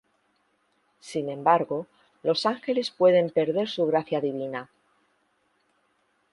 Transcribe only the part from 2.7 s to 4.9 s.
pueden perder su gracia divina.